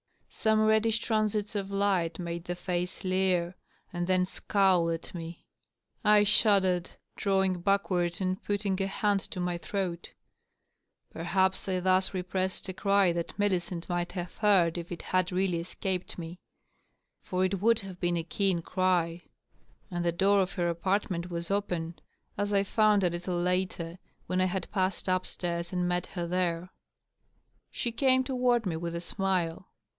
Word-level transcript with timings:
Some 0.29 0.61
reddish 0.65 0.97
transits 0.97 1.53
of 1.53 1.69
light 1.69 2.17
made 2.17 2.45
the 2.45 2.55
face 2.55 3.03
leer 3.03 3.53
and 3.93 4.07
then 4.07 4.25
scowl 4.25 4.89
at 4.89 5.13
me. 5.13 5.45
I 6.03 6.23
shuddered, 6.23 6.89
drawing 7.15 7.59
back 7.61 7.91
ward 7.91 8.19
and 8.19 8.41
putting 8.41 8.81
a 8.81 8.87
hand 8.87 9.19
to 9.19 9.39
my 9.39 9.59
throat. 9.59 10.13
Perhaps 11.11 11.69
I 11.69 11.79
thus 11.79 12.15
repressed 12.15 12.67
a 12.69 12.73
cry 12.73 13.11
that 13.13 13.37
Millicent 13.37 13.87
might 13.89 14.13
have 14.13 14.37
heard 14.37 14.79
if 14.79 14.91
it 14.91 15.03
had 15.03 15.31
really 15.31 15.59
escaped 15.59 16.17
me. 16.17 16.39
For 17.21 17.45
it 17.45 17.61
would 17.61 17.81
have 17.81 17.99
been 17.99 18.17
a 18.17 18.23
keen 18.23 18.63
cry; 18.63 19.21
and 19.91 20.03
the 20.03 20.11
door 20.11 20.41
of 20.41 20.53
her 20.53 20.67
apartment 20.69 21.29
was 21.29 21.51
open, 21.51 21.99
as 22.35 22.51
I 22.51 22.63
found 22.63 23.03
a 23.03 23.09
little 23.11 23.39
later, 23.39 23.99
when 24.25 24.41
I 24.41 24.45
had 24.45 24.71
passed 24.71 25.07
up 25.07 25.27
stairs 25.27 25.71
and 25.71 25.87
met 25.87 26.07
her 26.07 26.25
there. 26.25 26.71
She 27.69 27.91
came 27.91 28.23
toward 28.23 28.65
me 28.65 28.75
with 28.75 28.95
a 28.95 29.01
smile. 29.01 29.67